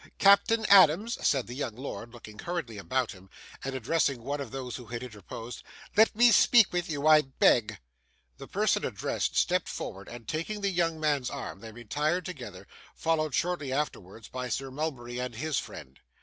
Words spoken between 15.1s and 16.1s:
and his friend.